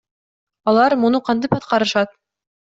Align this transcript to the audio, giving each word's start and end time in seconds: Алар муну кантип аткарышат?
Алар 0.71 0.95
муну 1.01 1.21
кантип 1.27 1.55
аткарышат? 1.59 2.19